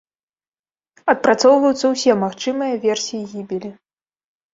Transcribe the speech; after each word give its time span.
Адпрацоўваюцца 1.13 1.85
ўсе 1.93 2.15
магчымыя 2.23 2.79
версіі 2.87 3.21
гібелі. 3.35 3.71